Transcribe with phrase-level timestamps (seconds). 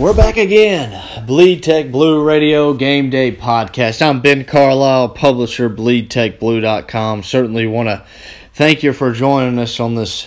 [0.00, 1.26] We're back again.
[1.26, 4.00] Bleed Tech Blue Radio Game Day Podcast.
[4.00, 7.22] I'm Ben Carlisle, publisher, bleedtechblue.com.
[7.22, 8.06] Certainly want to
[8.54, 10.26] thank you for joining us on this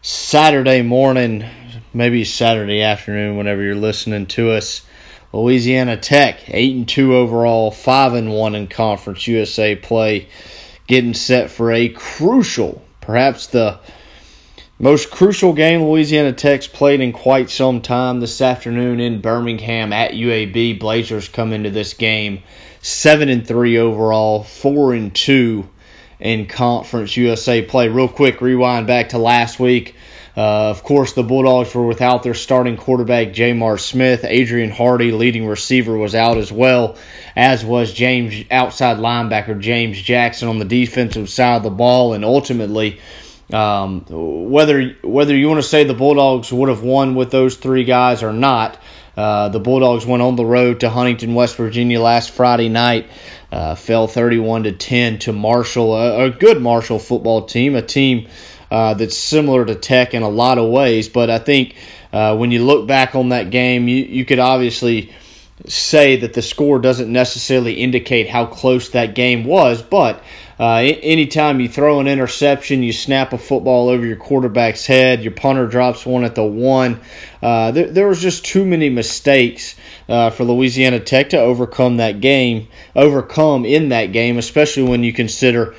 [0.00, 1.44] Saturday morning,
[1.92, 4.80] maybe Saturday afternoon, whenever you're listening to us.
[5.30, 10.28] Louisiana Tech, 8 and 2 overall, 5 and 1 in Conference USA play,
[10.86, 13.78] getting set for a crucial, perhaps the
[14.78, 20.12] most crucial game Louisiana Tech's played in quite some time this afternoon in Birmingham at
[20.12, 20.78] UAB.
[20.78, 22.42] Blazers come into this game
[22.82, 25.66] 7 and 3 overall, 4 and 2
[26.20, 27.88] in Conference USA play.
[27.88, 29.94] Real quick rewind back to last week.
[30.36, 34.22] Uh, of course, the Bulldogs were without their starting quarterback, J'Mar Smith.
[34.22, 36.96] Adrian Hardy, leading receiver, was out as well,
[37.34, 42.12] as was James outside linebacker James Jackson on the defensive side of the ball.
[42.12, 43.00] And ultimately,
[43.52, 47.84] um, whether whether you want to say the Bulldogs would have won with those three
[47.84, 48.78] guys or not,
[49.16, 53.08] uh, the Bulldogs went on the road to Huntington, West Virginia last Friday night.
[53.50, 58.26] Uh, fell 31 to 10 to Marshall, a, a, good Marshall football team, a team
[58.72, 61.08] uh, that's similar to Tech in a lot of ways.
[61.08, 61.76] But I think
[62.12, 65.14] uh, when you look back on that game, you, you could obviously
[65.66, 70.22] say that the score doesn't necessarily indicate how close that game was, but
[70.58, 75.32] uh, anytime you throw an interception, you snap a football over your quarterback's head, your
[75.32, 77.00] punter drops one at the one.
[77.42, 79.76] Uh, there, there was just too many mistakes
[80.08, 85.12] uh, for Louisiana Tech to overcome that game, overcome in that game, especially when you
[85.12, 85.74] consider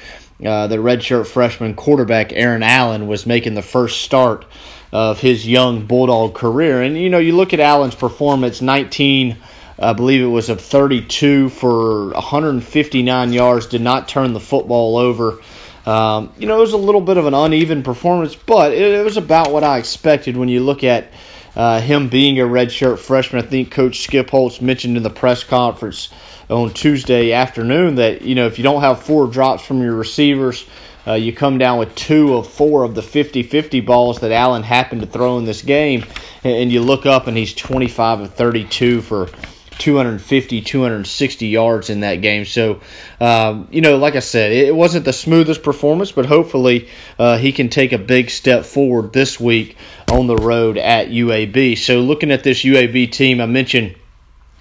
[0.45, 4.45] uh, the redshirt freshman quarterback Aaron Allen was making the first start
[4.91, 6.83] of his young Bulldog career.
[6.83, 9.37] And you know, you look at Allen's performance, 19
[9.79, 15.39] I believe it was of 32 for 159 yards, did not turn the football over.
[15.85, 19.03] Um, you know, it was a little bit of an uneven performance, but it, it
[19.03, 21.11] was about what I expected when you look at
[21.55, 23.43] uh, him being a redshirt freshman.
[23.43, 26.09] I think Coach Skip Holtz mentioned in the press conference
[26.49, 30.65] on Tuesday afternoon that, you know, if you don't have four drops from your receivers,
[31.05, 34.63] uh, you come down with two of four of the 50 50 balls that Allen
[34.63, 36.03] happened to throw in this game,
[36.43, 39.29] and you look up and he's 25 of 32 for
[39.77, 42.45] 250, 260 yards in that game.
[42.45, 42.81] So,
[43.19, 47.51] um, you know, like I said, it wasn't the smoothest performance, but hopefully uh, he
[47.51, 49.77] can take a big step forward this week
[50.07, 51.77] on the road at UAB.
[51.77, 53.95] So, looking at this UAB team, I mentioned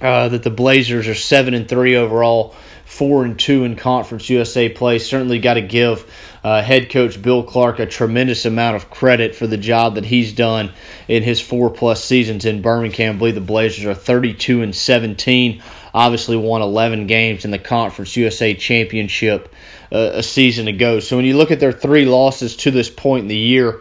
[0.01, 2.55] uh, that the Blazers are seven and three overall,
[2.87, 4.99] four and two in Conference USA play.
[4.99, 6.11] Certainly got to give
[6.43, 10.33] uh, head coach Bill Clark a tremendous amount of credit for the job that he's
[10.33, 10.71] done
[11.09, 13.17] in his four plus seasons in Birmingham.
[13.17, 15.63] I believe the Blazers are 32 and 17.
[15.93, 19.53] Obviously, won 11 games in the Conference USA Championship
[19.91, 21.01] uh, a season ago.
[21.01, 23.81] So when you look at their three losses to this point in the year,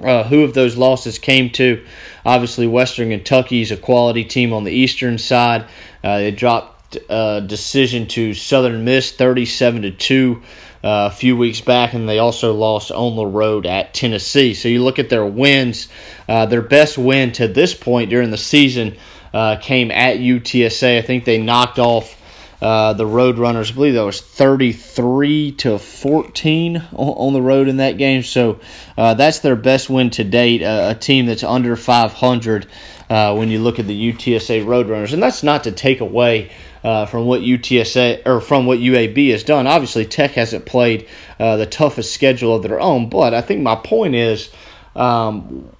[0.00, 1.84] uh, who of those losses came to?
[2.24, 5.66] Obviously, Western Kentucky's a quality team on the eastern side.
[6.02, 10.42] Uh, they dropped uh, decision to Southern Miss, 37 to two
[10.84, 14.54] uh, a few weeks back, and they also lost on the road at Tennessee.
[14.54, 15.88] So you look at their wins.
[16.28, 18.96] Uh, their best win to this point during the season
[19.32, 20.98] uh, came at UTSA.
[20.98, 22.18] I think they knocked off
[22.60, 23.70] uh, the Roadrunners.
[23.70, 28.22] I believe that was 33 to 14 on, the road in that game.
[28.22, 28.60] So
[28.96, 30.62] uh, that's their best win to date.
[30.62, 32.66] a team that's under 500
[33.12, 36.50] uh, when you look at the UTSA Roadrunners, and that's not to take away
[36.84, 39.66] uh, from what UTSA or from what UAB has done.
[39.66, 43.76] Obviously, Tech hasn't played uh, the toughest schedule of their own, but I think my
[43.76, 44.50] point is.
[44.94, 45.70] Um,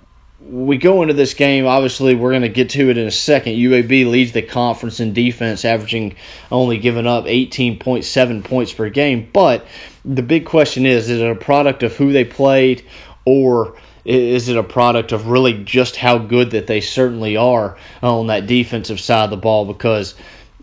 [0.48, 3.52] we go into this game, obviously, we're going to get to it in a second.
[3.54, 6.16] UAB leads the conference in defense, averaging
[6.50, 9.28] only giving up 18.7 points per game.
[9.32, 9.66] But
[10.04, 12.84] the big question is is it a product of who they played,
[13.24, 18.26] or is it a product of really just how good that they certainly are on
[18.26, 19.64] that defensive side of the ball?
[19.64, 20.14] Because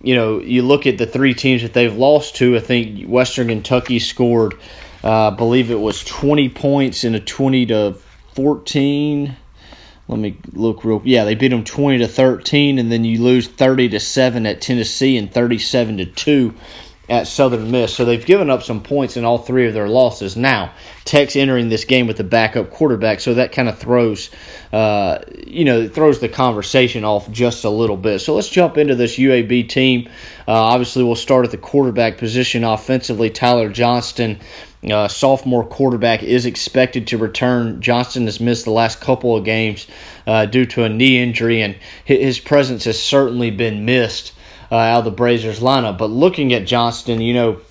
[0.01, 2.55] you know, you look at the three teams that they've lost to.
[2.55, 4.55] I think Western Kentucky scored,
[5.03, 7.95] uh, I believe it was 20 points in a 20 to
[8.35, 9.35] 14.
[10.07, 11.01] Let me look real.
[11.05, 14.61] Yeah, they beat them 20 to 13, and then you lose 30 to 7 at
[14.61, 16.53] Tennessee and 37 to 2
[17.09, 17.95] at Southern Miss.
[17.95, 20.37] So they've given up some points in all three of their losses.
[20.37, 20.73] Now,
[21.05, 24.29] Tech's entering this game with a backup quarterback, so that kind of throws,
[24.71, 28.19] uh, you know, throws the conversation off just a little bit.
[28.19, 30.07] So let's jump into this UAB team.
[30.47, 33.29] Uh, obviously, we'll start at the quarterback position offensively.
[33.29, 34.39] Tyler Johnston.
[34.81, 37.81] Uh, sophomore quarterback is expected to return.
[37.81, 39.85] Johnston has missed the last couple of games
[40.25, 41.75] uh, due to a knee injury, and
[42.05, 44.31] his presence has certainly been missed
[44.71, 45.97] uh, out of the Blazers lineup.
[45.97, 47.61] But looking at Johnston, you know,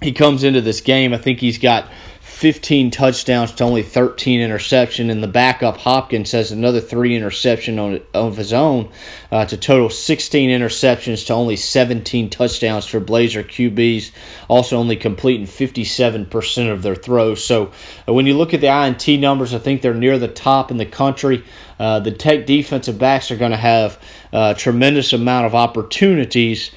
[0.00, 1.14] he comes into this game.
[1.14, 1.86] I think he's got
[2.36, 8.02] 15 touchdowns to only 13 interception, and the backup Hopkins has another three interception on
[8.12, 8.90] of his own
[9.32, 14.10] uh, to total 16 interceptions to only 17 touchdowns for Blazer QBs,
[14.48, 17.42] also only completing 57% of their throws.
[17.42, 17.72] So
[18.06, 20.76] uh, when you look at the INT numbers, I think they're near the top in
[20.76, 21.42] the country.
[21.80, 23.98] Uh, the Tech defensive backs are going to have
[24.30, 26.70] a uh, tremendous amount of opportunities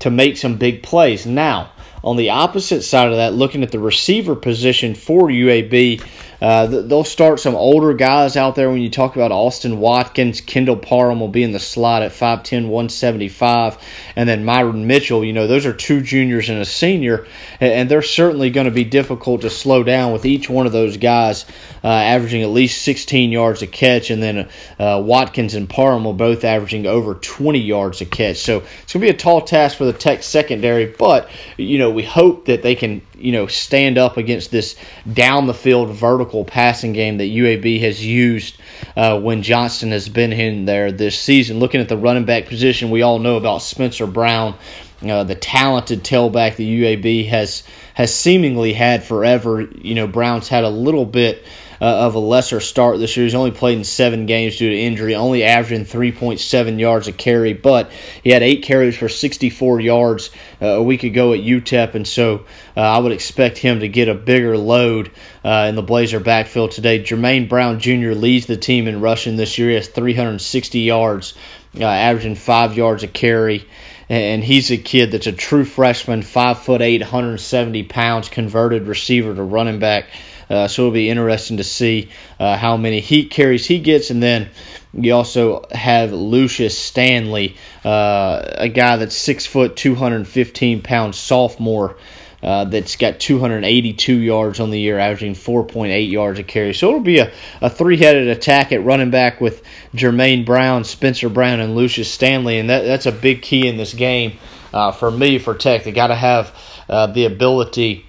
[0.00, 1.24] to make some big plays.
[1.24, 1.70] Now,
[2.06, 6.06] on the opposite side of that, looking at the receiver position for UAB,
[6.40, 10.40] uh, they'll start some older guys out there when you talk about Austin Watkins.
[10.40, 13.78] Kendall Parham will be in the slot at 5'10, 175.
[14.16, 17.26] And then Myron Mitchell, you know, those are two juniors and a senior.
[17.60, 20.96] And they're certainly going to be difficult to slow down with each one of those
[20.98, 21.46] guys
[21.82, 24.10] uh, averaging at least 16 yards a catch.
[24.10, 24.48] And then
[24.78, 28.38] uh, Watkins and Parham will both averaging over 20 yards a catch.
[28.38, 30.86] So it's going to be a tall task for the Tech secondary.
[30.86, 34.76] But, you know, we hope that they can, you know, stand up against this
[35.10, 38.56] down the field vertical passing game that UAB has used
[38.96, 41.58] uh, when Johnson has been in there this season.
[41.58, 44.54] Looking at the running back position, we all know about Spencer Brown,
[45.02, 47.62] uh, the talented tailback that UAB has
[47.94, 49.62] has seemingly had forever.
[49.62, 51.44] You know, Brown's had a little bit
[51.80, 53.24] uh, of a lesser start this year.
[53.24, 57.52] He's only played in seven games due to injury, only averaging 3.7 yards a carry,
[57.52, 57.90] but
[58.22, 60.30] he had eight carries for 64 yards
[60.60, 62.44] uh, a week ago at UTEP, and so
[62.76, 65.10] uh, I would expect him to get a bigger load
[65.44, 67.02] uh, in the Blazer backfield today.
[67.02, 68.12] Jermaine Brown Jr.
[68.12, 69.70] leads the team in rushing this year.
[69.70, 71.34] He has 360 yards,
[71.78, 73.66] uh, averaging five yards a carry
[74.08, 79.34] and he's a kid that's a true freshman, five foot eight, 170 pounds, converted receiver
[79.34, 80.06] to running back.
[80.48, 84.22] Uh, so it'll be interesting to see uh, how many heat carries he gets, and
[84.22, 84.48] then
[84.92, 91.96] you also have Lucius Stanley, uh, a guy that's six foot, 215 pounds, sophomore.
[92.42, 96.74] Uh, that's got 282 yards on the year, averaging 4.8 yards a carry.
[96.74, 99.62] So it'll be a, a three headed attack at running back with
[99.94, 103.94] Jermaine Brown, Spencer Brown, and Lucius Stanley, and that, that's a big key in this
[103.94, 104.38] game
[104.72, 105.84] uh, for me for Tech.
[105.84, 106.54] They got to have
[106.88, 108.05] uh, the ability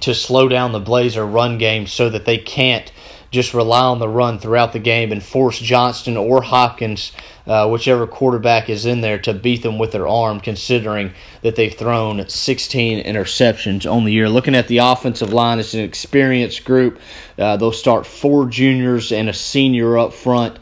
[0.00, 2.90] to slow down the Blazer run game so that they can't
[3.30, 7.12] just rely on the run throughout the game and force Johnston or Hopkins,
[7.46, 11.12] uh, whichever quarterback is in there, to beat them with their arm, considering
[11.42, 14.28] that they've thrown 16 interceptions on the year.
[14.28, 17.00] Looking at the offensive line, it's an experienced group.
[17.38, 20.58] Uh, they'll start four juniors and a senior up front.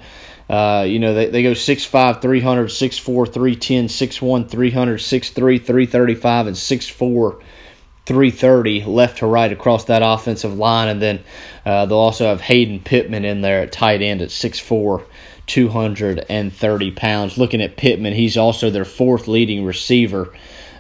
[0.49, 6.57] Uh, you know, they, they go 6'5, 300, 6'4, 310, 6'1, 300, 6'3, 335, and
[6.57, 7.41] 6'4
[8.07, 11.25] 330 left to right across that offensive line, and then
[11.65, 15.05] uh, they'll also have Hayden Pittman in there at tight end at 6'4",
[15.47, 17.37] 230 pounds.
[17.37, 20.33] Looking at Pittman, he's also their fourth leading receiver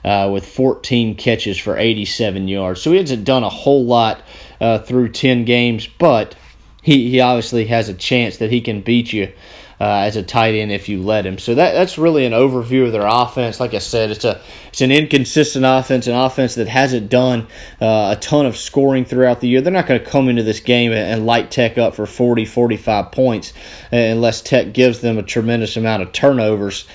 [0.04, 2.80] uh, with 14 catches for 87 yards.
[2.80, 4.22] So he hasn't done a whole lot
[4.60, 6.36] uh, through 10 games, but
[6.80, 9.32] he, he obviously has a chance that he can beat you
[9.80, 11.38] uh, as a tight end if you let him.
[11.38, 13.60] So that that's really an overview of their offense.
[13.60, 17.48] Like I said, it's a it's an inconsistent offense, an offense that hasn't done
[17.80, 19.60] uh, a ton of scoring throughout the year.
[19.60, 23.10] They're not going to come into this game and, light Tech up for 40, 45
[23.10, 23.52] points
[23.92, 26.86] uh, unless Tech gives them a tremendous amount of turnovers.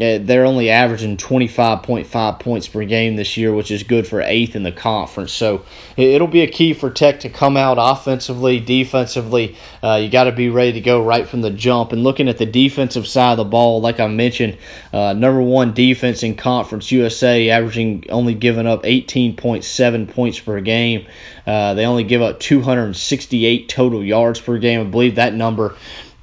[0.00, 4.56] Uh, they're only averaging 25.5 points per game this year, which is good for eighth
[4.56, 5.32] in the conference.
[5.32, 5.64] So
[5.96, 9.56] it'll be a key for Tech to come out offensively, defensively.
[9.82, 11.92] Uh, you got to be ready to go right from the jump.
[11.92, 14.56] And looking at the defensive side of the ball, like I mentioned,
[14.94, 21.06] uh, number one defense in Conference USA, averaging only giving up 18.7 points per game.
[21.46, 24.80] Uh, they only give up 268 total yards per game.
[24.80, 25.76] I believe that number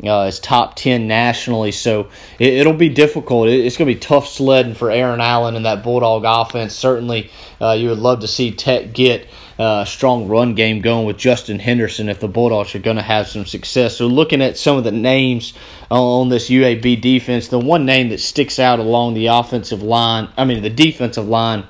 [0.04, 3.50] uh, is top 10 nationally, so it, will be difficult.
[3.50, 6.74] It, it's going to be tough sledding for Aaron Allen and that Bulldog offense.
[6.74, 9.28] Certainly, uh, you would love to see Tech get
[9.60, 13.04] uh, a strong run game going with Justin Henderson if the Bulldogs are going to
[13.04, 13.98] have some success.
[13.98, 15.54] So, looking at some of the names
[15.92, 20.46] on this UAB defense, the one name that sticks out along the offensive line, I
[20.46, 21.66] mean, the defensive line,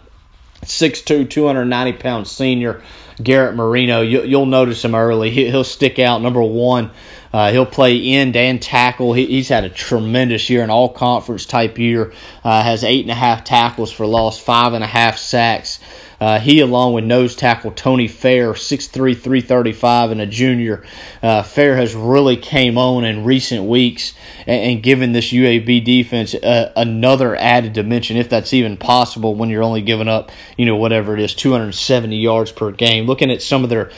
[0.66, 2.84] 6'2, 290 pound senior
[3.22, 4.02] Garrett Marino.
[4.02, 5.30] You, will notice him early.
[5.32, 6.22] He, will stick out.
[6.22, 6.92] Number one,
[7.34, 9.14] uh, he'll play end and tackle.
[9.14, 12.14] He, he's had a tremendous year, an all conference type year.
[12.44, 15.80] Uh, has eight and a half tackles for loss, five and a half sacks.
[16.20, 20.84] Uh, he, along with nose tackle Tony Fair, 6'3", 335, and a junior.
[21.24, 24.14] Uh, Fair has really came on in recent weeks
[24.46, 29.50] and, and given this UAB defense uh, another added dimension, if that's even possible when
[29.50, 33.08] you're only giving up, you know, whatever it is, 270 yards per game.
[33.10, 33.92] Looking at some of their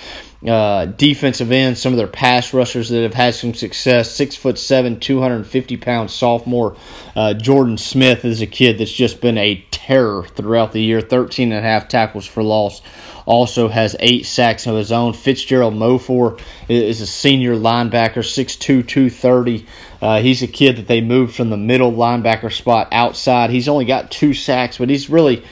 [0.47, 4.09] uh, defensive ends, some of their pass rushers that have had some success.
[4.09, 6.77] Six foot seven, 250 pound sophomore
[7.15, 11.01] uh, Jordan Smith is a kid that's just been a terror throughout the year.
[11.01, 12.81] 13 and a half tackles for loss.
[13.25, 15.13] Also has eight sacks of his own.
[15.13, 19.67] Fitzgerald Mofor is a senior linebacker, 6'2", 230.
[20.01, 23.51] Uh, he's a kid that they moved from the middle linebacker spot outside.
[23.51, 25.43] He's only got two sacks, but he's really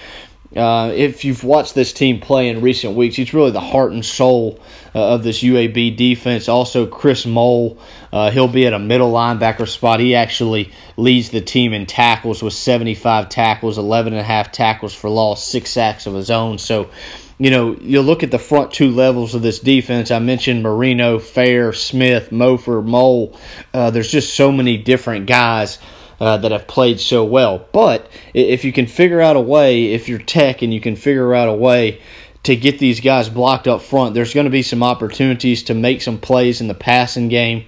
[0.56, 4.03] uh, if you've watched this team play in recent weeks, he's really the heart and
[4.03, 4.60] soul
[4.96, 6.50] uh, of this UAB defense.
[6.50, 7.77] Also, Chris Mole,
[8.12, 10.00] uh, he'll be at a middle linebacker spot.
[10.00, 14.94] He actually leads the team in tackles with 75 tackles, 11 and a half tackles
[14.94, 16.58] for loss, six sacks of his own.
[16.58, 16.89] So,
[17.38, 20.10] you know, you look at the front two levels of this defense.
[20.10, 23.39] I mentioned Marino, Fair, Smith, Mofor, Mole.
[23.72, 25.77] Uh, there's just so many different guys
[26.20, 27.66] uh, that have played so well.
[27.72, 31.34] But if you can figure out a way, if you're tech and you can figure
[31.34, 32.02] out a way
[32.44, 36.02] to get these guys blocked up front, there's going to be some opportunities to make
[36.02, 37.66] some plays in the passing game.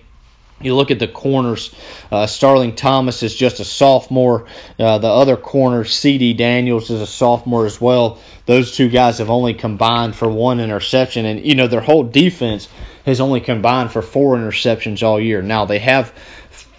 [0.63, 1.73] You look at the corners.
[2.11, 4.45] Uh, Starling Thomas is just a sophomore.
[4.77, 6.33] Uh, the other corner, C.D.
[6.33, 8.19] Daniels, is a sophomore as well.
[8.45, 12.67] Those two guys have only combined for one interception, and you know their whole defense
[13.05, 15.41] has only combined for four interceptions all year.
[15.41, 16.13] Now they have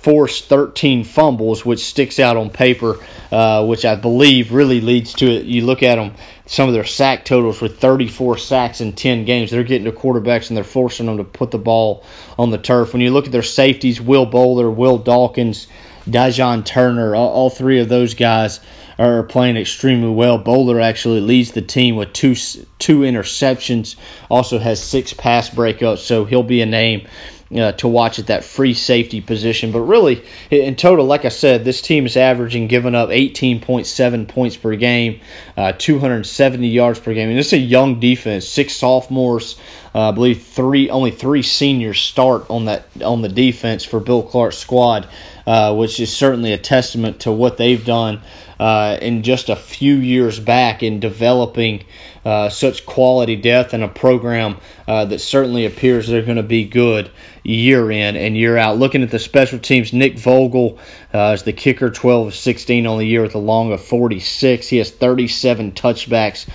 [0.02, 2.99] forced 13 fumbles, which sticks out on paper,
[3.30, 5.47] uh, which I believe really leads to it.
[5.47, 6.14] You look at them,
[6.47, 9.50] some of their sack totals with 34 sacks in 10 games.
[9.50, 12.04] They're getting to quarterbacks and they're forcing them to put the ball
[12.38, 12.92] on the turf.
[12.92, 15.68] When you look at their safeties, Will Bowler, Will Dawkins,
[16.09, 18.59] Dy'Jonn Turner, all, all three of those guys
[18.99, 20.38] are playing extremely well.
[20.38, 22.35] Bowler actually leads the team with two
[22.78, 23.97] two interceptions,
[24.28, 27.06] also has six pass breakups, so he'll be a name
[27.54, 29.73] uh, to watch at that free safety position.
[29.73, 34.56] But really, in total, like I said, this team is averaging giving up 18.7 points
[34.56, 35.21] per game,
[35.56, 37.28] uh, 270 yards per game.
[37.28, 39.56] And is a young defense, six sophomores.
[39.94, 44.22] Uh, I believe three, only three seniors start on that on the defense for Bill
[44.22, 45.06] Clark's squad,
[45.46, 48.22] uh, which is certainly a testament to what they've done
[48.58, 51.84] uh, in just a few years back in developing
[52.25, 54.56] uh, such quality depth and a program
[54.87, 57.11] uh, that certainly appears they're going to be good
[57.42, 58.78] year in and year out.
[58.78, 60.78] Looking at the special teams, Nick Vogel
[61.12, 64.68] uh, is the kicker, 12 of 16 on the year with a long of 46.
[64.68, 66.46] He has 37 touchbacks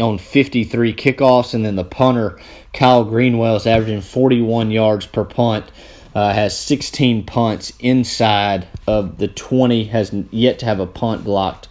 [0.00, 2.40] on 53 kickoffs, and then the punter,
[2.72, 5.66] Kyle Greenwell, is averaging 41 yards per punt.
[6.14, 11.68] Uh, has 16 punts inside of the 20, has yet to have a punt blocked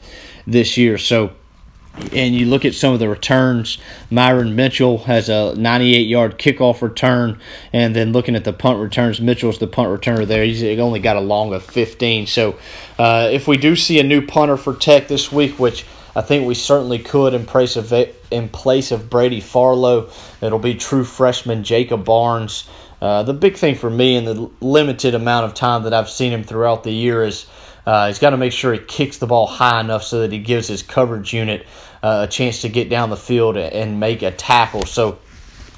[0.48, 0.98] this year.
[0.98, 1.34] So
[2.14, 3.78] and you look at some of the returns,
[4.10, 7.40] Myron Mitchell has a 98 yard kickoff return,
[7.74, 10.44] and then looking at the punt returns, Mitchell's the punt returner there.
[10.44, 12.28] He's only got a long of 15.
[12.28, 12.58] So
[12.98, 15.86] uh, if we do see a new punter for Tech this week, which
[16.16, 17.94] I think we certainly could in place of
[18.32, 20.10] in place of Brady Farlow,
[20.42, 22.68] it'll be true freshman Jacob Barnes.
[23.02, 26.32] Uh, the big thing for me in the limited amount of time that I've seen
[26.32, 27.46] him throughout the year is
[27.86, 30.40] uh, he's got to make sure he kicks the ball high enough so that he
[30.40, 31.66] gives his coverage unit
[32.04, 34.86] uh, a chance to get down the field and make a tackle.
[34.86, 35.18] So,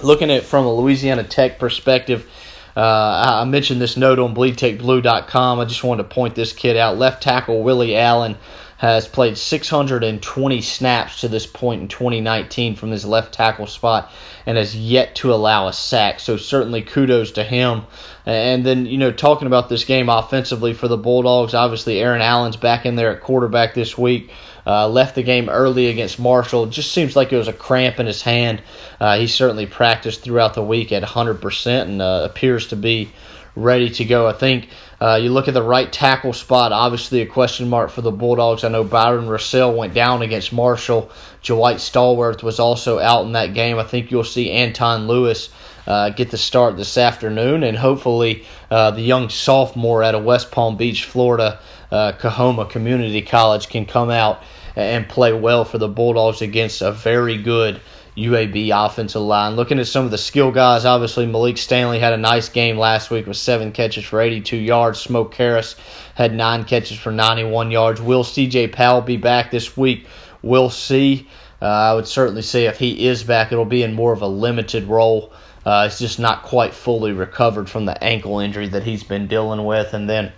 [0.02, 2.30] looking at it from a Louisiana Tech perspective,
[2.76, 5.60] uh, I mentioned this note on BleedTechBlue.com.
[5.60, 6.98] I just wanted to point this kid out.
[6.98, 8.36] Left tackle Willie Allen
[8.84, 14.12] has played 620 snaps to this point in 2019 from his left tackle spot
[14.46, 16.20] and has yet to allow a sack.
[16.20, 17.84] So certainly kudos to him.
[18.26, 22.58] And then, you know, talking about this game offensively for the Bulldogs, obviously Aaron Allen's
[22.58, 24.34] back in there at quarterback this week.
[24.68, 26.66] Uh, left the game early against Marshall.
[26.66, 28.62] Just seems like it was a cramp in his hand.
[29.00, 33.14] Uh, he certainly practiced throughout the week at 100% and uh, appears to be
[33.56, 34.28] ready to go.
[34.28, 34.70] I think
[35.00, 38.64] uh, you look at the right tackle spot, obviously a question mark for the Bulldogs.
[38.64, 41.12] I know Byron Russell went down against Marshall.
[41.44, 43.78] Dwight Stallworth was also out in that game.
[43.78, 45.50] I think you'll see Anton Lewis
[45.86, 50.52] uh, get the start this afternoon, and hopefully uh, the young sophomore out of West
[50.52, 51.60] Palm Beach, Florida,
[51.92, 54.42] uh, Coahoma Community College, can come out
[54.76, 57.82] and play well for the Bulldogs against a very good
[58.16, 59.56] UAB offensive line.
[59.56, 63.10] Looking at some of the skill guys, obviously Malik Stanley had a nice game last
[63.10, 65.00] week with seven catches for 82 yards.
[65.00, 65.76] Smoke Harris
[66.16, 68.02] had nine catches for 91 yards.
[68.02, 68.68] Will C.J.
[68.68, 70.06] Powell be back this week?
[70.42, 71.28] We'll see.
[71.62, 74.28] Uh, I would certainly say if he is back, it'll be in more of a
[74.28, 75.32] limited role.
[75.66, 79.64] Uh, it's just not quite fully recovered from the ankle injury that he's been dealing
[79.64, 79.94] with.
[79.94, 80.34] And then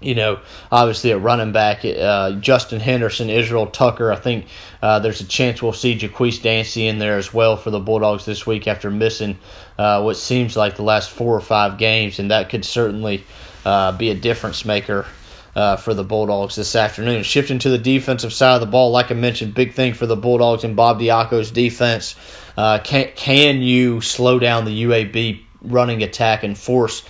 [0.00, 4.12] you know, obviously at running back, uh, Justin Henderson, Israel Tucker.
[4.12, 4.46] I think
[4.82, 8.26] uh, there's a chance we'll see Jaqwis Dancy in there as well for the Bulldogs
[8.26, 9.38] this week after missing
[9.78, 13.24] uh, what seems like the last four or five games, and that could certainly
[13.64, 15.06] uh, be a difference maker
[15.54, 17.22] uh, for the Bulldogs this afternoon.
[17.22, 20.16] Shifting to the defensive side of the ball, like I mentioned, big thing for the
[20.16, 22.14] Bulldogs and Bob Diaco's defense.
[22.54, 27.02] Uh, can, can you slow down the UAB running attack and force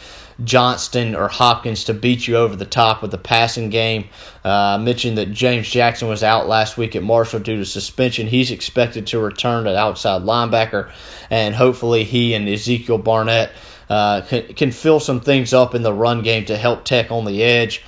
[0.44, 4.08] Johnston or Hopkins to beat you over the top with the passing game.
[4.44, 8.26] Uh, I mentioned that James Jackson was out last week at Marshall due to suspension.
[8.26, 10.90] He's expected to return at outside linebacker,
[11.30, 13.50] and hopefully he and Ezekiel Barnett
[13.88, 17.24] uh, can, can fill some things up in the run game to help Tech on
[17.24, 17.82] the edge.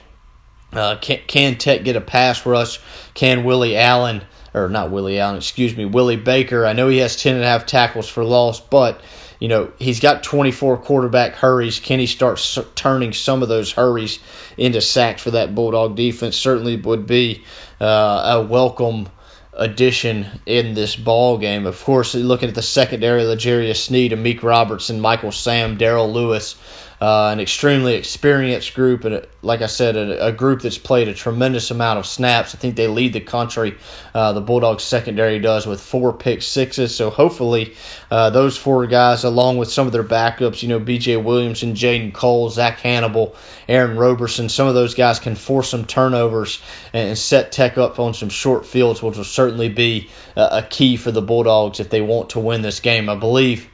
[0.72, 2.80] Uh, can, can Tech get a pass rush?
[3.14, 4.22] Can Willie Allen,
[4.54, 6.64] or not Willie Allen, excuse me, Willie Baker?
[6.64, 9.00] I know he has 10 and a half tackles for loss, but
[9.38, 11.80] you know, he's got 24 quarterback hurries.
[11.80, 12.40] Can he start
[12.74, 14.18] turning some of those hurries
[14.56, 16.36] into sacks for that Bulldog defense?
[16.36, 17.44] Certainly would be
[17.80, 19.08] uh, a welcome
[19.52, 21.66] addition in this ball game.
[21.66, 26.56] Of course, looking at the secondary, L'Jarius Sneed, Amik Robertson, Michael Sam, Daryl Lewis,
[27.00, 31.14] uh, an extremely experienced group, and like I said, a, a, group that's played a
[31.14, 32.56] tremendous amount of snaps.
[32.56, 33.76] I think they lead the country.
[34.12, 36.96] Uh, the Bulldogs secondary does with four pick sixes.
[36.96, 37.76] So hopefully,
[38.10, 41.18] uh, those four guys, along with some of their backups, you know, B.J.
[41.18, 43.36] Williamson, Jaden Cole, Zach Hannibal,
[43.68, 46.60] Aaron Roberson, some of those guys can force some turnovers
[46.92, 51.12] and set Tech up on some short fields, which will certainly be a key for
[51.12, 53.08] the Bulldogs if they want to win this game.
[53.08, 53.68] I believe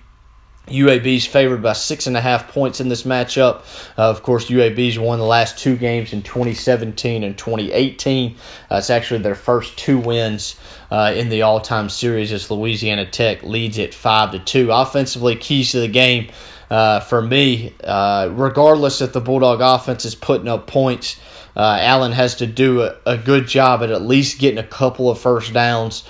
[0.68, 3.62] UAB's favored by six and a half points in this matchup.
[3.98, 8.36] Uh, of course, UAB's won the last two games in 2017 and 2018.
[8.70, 10.56] Uh, it's actually their first two wins
[10.90, 14.70] uh, in the all-time series as Louisiana Tech leads it five to two.
[14.72, 16.30] Offensively, keys to the game
[16.74, 21.20] uh, for me, uh, regardless if the Bulldog offense is putting up points.
[21.56, 25.08] Uh, Allen has to do a, a, good job at at least getting a couple
[25.08, 26.02] of first downs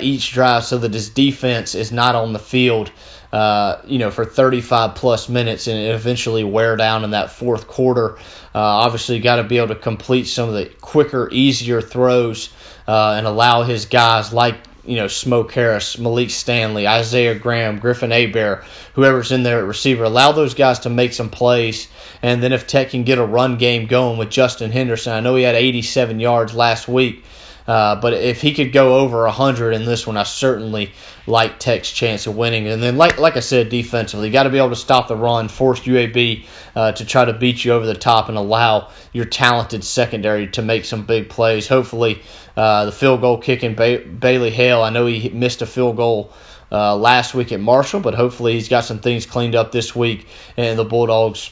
[0.00, 2.92] each drive so that his defense is not on the field
[3.32, 8.16] uh, you know, for 35 plus minutes and eventually wear down in that fourth quarter.
[8.54, 12.50] Uh, obviously, got to be able to complete some of the quicker, easier throws
[12.86, 18.10] uh, and allow his guys like you know Smoke Harris, Malik Stanley, Isaiah Graham, Griffin
[18.10, 21.88] Hebert, whoever's in there at receiver, allow those guys to make some plays.
[22.22, 25.36] And then if Tech can get a run game going with Justin Henderson, I know
[25.36, 27.24] he had 87 yards last week.
[27.66, 30.92] Uh, but if he could go over 100 in this one, I certainly
[31.26, 32.66] like Tech's chance of winning.
[32.66, 35.16] And then, like like I said, defensively, you got to be able to stop the
[35.16, 39.26] run, force UAB uh, to try to beat you over the top, and allow your
[39.26, 41.68] talented secondary to make some big plays.
[41.68, 42.22] Hopefully,
[42.56, 44.82] uh, the field goal kicking ba- Bailey Hale.
[44.82, 46.32] I know he missed a field goal.
[46.74, 50.26] Uh, last week at Marshall, but hopefully he's got some things cleaned up this week,
[50.56, 51.50] and the Bulldogs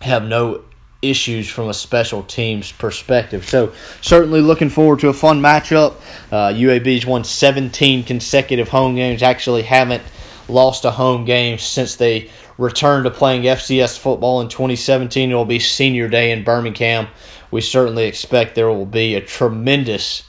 [0.00, 0.64] have no
[1.00, 3.48] issues from a special teams perspective.
[3.48, 5.94] So certainly looking forward to a fun matchup.
[6.32, 9.22] Uh, UAB's won 17 consecutive home games.
[9.22, 10.02] Actually haven't
[10.48, 15.30] lost a home game since they returned to playing FCS football in 2017.
[15.30, 17.06] It will be senior day in Birmingham.
[17.50, 20.24] We certainly expect there will be a tremendous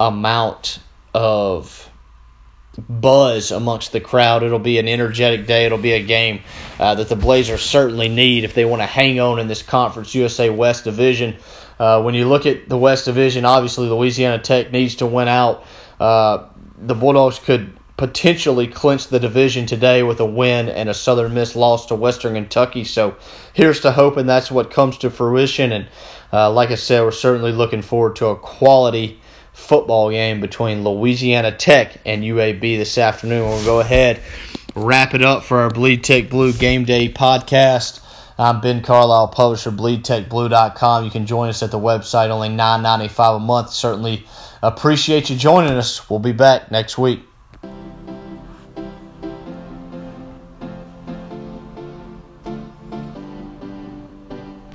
[0.00, 0.78] amount
[1.14, 1.90] of
[2.78, 4.42] buzz amongst the crowd.
[4.42, 5.66] It'll be an energetic day.
[5.66, 6.42] It'll be a game
[6.78, 10.14] uh, that the Blazers certainly need if they want to hang on in this Conference
[10.14, 11.36] USA West Division.
[11.78, 15.64] Uh, when you look at the West Division, obviously Louisiana Tech needs to win out.
[16.00, 16.46] Uh,
[16.78, 21.56] the Bulldogs could potentially clinch the division today with a win and a Southern Miss
[21.56, 22.84] loss to Western Kentucky.
[22.84, 23.16] So
[23.54, 25.72] here's to hoping that's what comes to fruition.
[25.72, 25.88] And
[26.32, 29.20] uh, like I said, we're certainly looking forward to a quality
[29.56, 33.48] football game between Louisiana Tech and UAB this afternoon.
[33.48, 34.20] We'll go ahead,
[34.76, 38.00] wrap it up for our Bleed Tech Blue Game Day podcast.
[38.38, 41.04] I'm Ben Carlisle, publisher of BleedTechBlue.com.
[41.04, 43.70] You can join us at the website, only $9.95 a month.
[43.70, 44.24] Certainly
[44.62, 46.08] appreciate you joining us.
[46.10, 47.22] We'll be back next week.